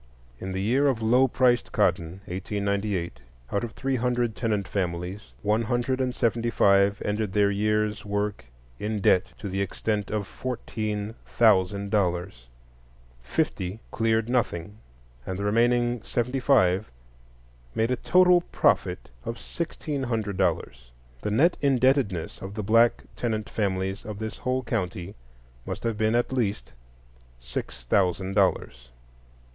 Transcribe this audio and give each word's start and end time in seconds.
In 0.39 0.51
the 0.51 0.63
year 0.63 0.87
of 0.87 1.03
low 1.03 1.27
priced 1.27 1.71
cotton, 1.71 2.21
1898, 2.25 3.19
out 3.51 3.63
of 3.63 3.73
three 3.73 3.97
hundred 3.97 4.35
tenant 4.35 4.67
families 4.67 5.33
one 5.43 5.61
hundred 5.61 6.01
and 6.01 6.15
seventy 6.15 6.49
five 6.49 6.99
ended 7.05 7.33
their 7.33 7.51
year's 7.51 8.03
work 8.03 8.45
in 8.79 8.99
debt 8.99 9.33
to 9.37 9.47
the 9.47 9.61
extent 9.61 10.09
of 10.09 10.25
fourteen 10.25 11.13
thousand 11.27 11.91
dollars; 11.91 12.47
fifty 13.21 13.79
cleared 13.91 14.27
nothing, 14.27 14.79
and 15.23 15.37
the 15.37 15.43
remaining 15.43 16.01
seventy 16.01 16.39
five 16.39 16.89
made 17.75 17.91
a 17.91 17.95
total 17.95 18.41
profit 18.51 19.11
of 19.23 19.37
sixteen 19.37 20.01
hundred 20.01 20.35
dollars. 20.35 20.89
The 21.21 21.29
net 21.29 21.57
indebtedness 21.61 22.41
of 22.41 22.55
the 22.55 22.63
black 22.63 23.03
tenant 23.15 23.47
families 23.51 24.03
of 24.03 24.17
the 24.17 24.29
whole 24.29 24.63
county 24.63 25.13
must 25.63 25.83
have 25.83 25.95
been 25.99 26.15
at 26.15 26.33
least 26.33 26.73
sixty 27.39 27.85
thousand 27.87 28.33
dollars. 28.33 28.89